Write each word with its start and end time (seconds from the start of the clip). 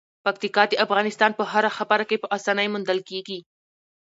پکتیکا 0.25 0.63
د 0.69 0.73
افغانستان 0.85 1.31
په 1.35 1.43
هره 1.51 1.69
برخه 1.91 2.05
کې 2.09 2.17
په 2.21 2.27
اسانۍ 2.37 2.67
موندل 2.71 2.99
کېږي. 3.09 3.39